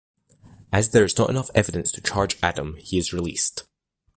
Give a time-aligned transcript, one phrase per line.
[0.73, 3.65] As there is not enough evidence to charge Adam, he is released.